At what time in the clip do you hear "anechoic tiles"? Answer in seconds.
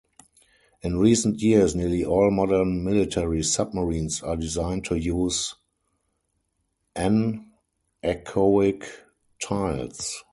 6.97-10.23